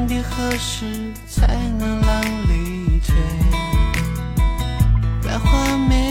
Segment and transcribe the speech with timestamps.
[0.00, 1.46] 天地何时才
[1.78, 3.14] 能浪里退
[5.22, 6.09] 白花玫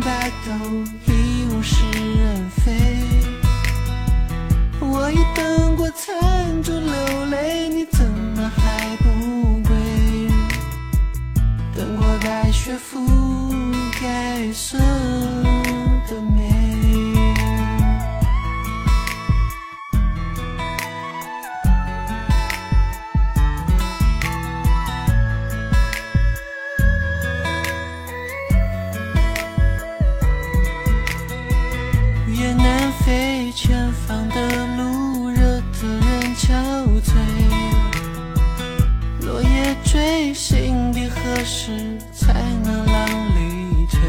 [0.00, 0.52] 白头
[1.06, 1.84] 已物是
[2.18, 2.72] 人非，
[4.80, 9.76] 我已等过残烛流泪，你怎么还不归？
[11.74, 13.06] 等过白雪覆
[14.00, 14.52] 盖。
[33.06, 36.50] 被前方的路惹的人憔
[37.04, 37.14] 悴，
[39.20, 42.34] 落叶坠，心底何时才
[42.64, 44.00] 能浪里退？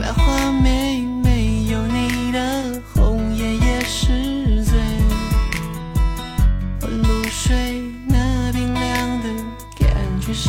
[0.00, 4.78] 百花美，没有你的红颜也是醉，
[6.80, 9.28] 露水那冰凉的
[9.80, 10.48] 感觉是。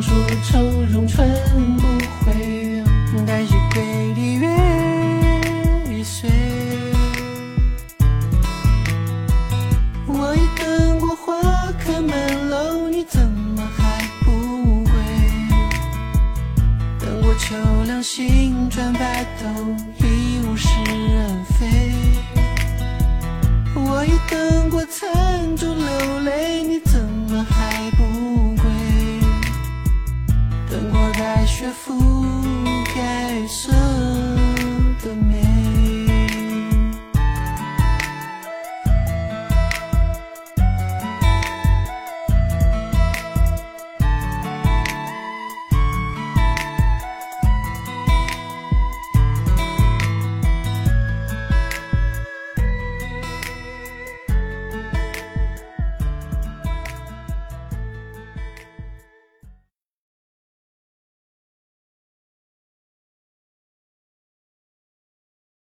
[0.00, 0.12] 书
[0.44, 0.58] 愁
[0.92, 1.28] 容春
[1.76, 1.82] 不
[2.24, 2.82] 悔，
[3.26, 4.48] 待去归里月
[5.90, 6.30] 已碎。
[10.06, 11.36] 我已等过花
[11.84, 14.92] 开满楼，你怎么还不归？
[17.00, 19.48] 等过秋凉，星转白头，
[19.98, 21.66] 已物是人非。
[23.74, 26.80] 我已等过残烛流泪，你。
[31.60, 31.92] 却覆
[32.94, 33.70] 盖所